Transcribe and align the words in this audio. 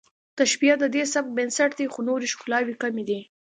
تشبیه 0.39 0.75
د 0.79 0.85
دې 0.95 1.03
سبک 1.13 1.29
بنسټ 1.37 1.71
دی 1.79 1.85
خو 1.93 1.99
نورې 2.07 2.27
ښکلاوې 2.33 2.75
کمې 2.81 3.03
دي 3.09 3.19